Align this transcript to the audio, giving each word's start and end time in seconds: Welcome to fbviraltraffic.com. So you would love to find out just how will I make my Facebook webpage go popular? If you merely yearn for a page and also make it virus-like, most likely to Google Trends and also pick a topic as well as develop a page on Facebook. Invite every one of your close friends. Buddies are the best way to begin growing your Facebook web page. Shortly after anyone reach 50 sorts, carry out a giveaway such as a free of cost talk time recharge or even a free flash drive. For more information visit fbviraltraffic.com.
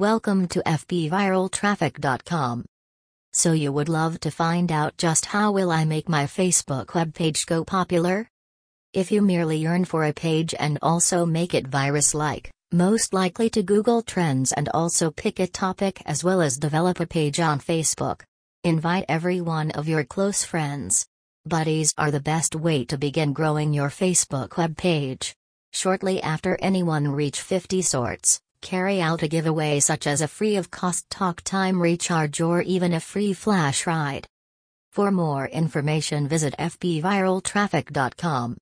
Welcome 0.00 0.48
to 0.48 0.62
fbviraltraffic.com. 0.62 2.64
So 3.34 3.52
you 3.52 3.70
would 3.70 3.90
love 3.90 4.18
to 4.20 4.30
find 4.30 4.72
out 4.72 4.96
just 4.96 5.26
how 5.26 5.52
will 5.52 5.70
I 5.70 5.84
make 5.84 6.08
my 6.08 6.24
Facebook 6.24 6.86
webpage 6.86 7.44
go 7.44 7.64
popular? 7.64 8.26
If 8.94 9.12
you 9.12 9.20
merely 9.20 9.58
yearn 9.58 9.84
for 9.84 10.06
a 10.06 10.14
page 10.14 10.54
and 10.58 10.78
also 10.80 11.26
make 11.26 11.52
it 11.52 11.66
virus-like, 11.66 12.50
most 12.72 13.12
likely 13.12 13.50
to 13.50 13.62
Google 13.62 14.00
Trends 14.00 14.52
and 14.52 14.70
also 14.70 15.10
pick 15.10 15.38
a 15.38 15.46
topic 15.46 16.00
as 16.06 16.24
well 16.24 16.40
as 16.40 16.56
develop 16.56 16.98
a 17.00 17.06
page 17.06 17.38
on 17.38 17.60
Facebook. 17.60 18.22
Invite 18.64 19.04
every 19.06 19.42
one 19.42 19.70
of 19.72 19.86
your 19.86 20.04
close 20.04 20.42
friends. 20.42 21.04
Buddies 21.44 21.92
are 21.98 22.10
the 22.10 22.20
best 22.20 22.56
way 22.56 22.86
to 22.86 22.96
begin 22.96 23.34
growing 23.34 23.74
your 23.74 23.90
Facebook 23.90 24.56
web 24.56 24.78
page. 24.78 25.34
Shortly 25.74 26.22
after 26.22 26.56
anyone 26.62 27.06
reach 27.06 27.42
50 27.42 27.82
sorts, 27.82 28.40
carry 28.60 29.00
out 29.00 29.22
a 29.22 29.28
giveaway 29.28 29.80
such 29.80 30.06
as 30.06 30.20
a 30.20 30.28
free 30.28 30.56
of 30.56 30.70
cost 30.70 31.08
talk 31.10 31.40
time 31.42 31.80
recharge 31.80 32.40
or 32.40 32.62
even 32.62 32.92
a 32.92 33.00
free 33.00 33.32
flash 33.32 33.86
drive. 33.86 34.26
For 34.92 35.10
more 35.10 35.46
information 35.46 36.28
visit 36.28 36.54
fbviraltraffic.com. 36.58 38.58